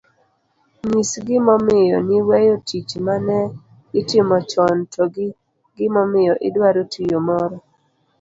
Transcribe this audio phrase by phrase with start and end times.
[0.87, 3.39] Nyis gimomiyo niweyo tich ma ne
[3.99, 5.27] itimo chon to gi
[5.75, 7.57] gimomiyo idwaro tiyo moro